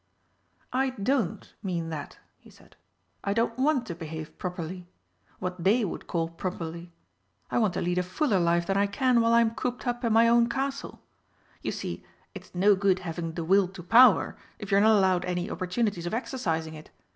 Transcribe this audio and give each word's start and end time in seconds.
"I 0.73 0.89
don't 0.89 1.53
mean 1.61 1.89
that," 1.89 2.17
he 2.39 2.49
said; 2.49 2.75
"I 3.23 3.33
don't 3.35 3.55
want 3.59 3.85
to 3.85 3.93
behave 3.93 4.35
properly 4.39 4.87
what 5.37 5.63
they 5.63 5.85
would 5.85 6.07
call 6.07 6.27
properly. 6.27 6.91
I 7.51 7.59
want 7.59 7.75
to 7.75 7.81
lead 7.83 7.99
a 7.99 8.01
fuller 8.01 8.39
life 8.39 8.65
than 8.65 8.77
I 8.77 8.87
can 8.87 9.21
while 9.21 9.33
I'm 9.33 9.53
cooped 9.53 9.85
up 9.85 10.03
in 10.03 10.11
my 10.11 10.27
own 10.27 10.49
Castle. 10.49 11.03
You 11.61 11.71
see, 11.71 12.03
it's 12.33 12.55
no 12.55 12.73
good 12.75 12.97
having 13.05 13.33
the 13.33 13.43
Will 13.43 13.67
to 13.67 13.83
Power 13.83 14.35
if 14.57 14.71
you're 14.71 14.81
not 14.81 14.97
allowed 14.97 15.23
any 15.25 15.51
opportunities 15.51 16.07
of 16.07 16.15
exercising 16.15 16.73
it. 16.73 16.89